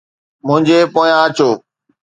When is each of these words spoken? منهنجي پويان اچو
منهنجي 0.45 0.77
پويان 0.93 1.19
اچو 1.25 1.49